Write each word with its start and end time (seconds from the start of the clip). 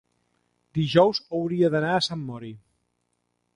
dijous 0.77 1.19
hauria 1.39 1.71
d'anar 1.75 1.93
a 1.97 2.01
Sant 2.09 2.25
Mori. 2.33 2.53